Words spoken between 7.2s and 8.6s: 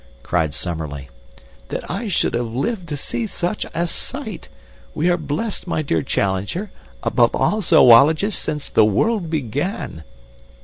all zoologists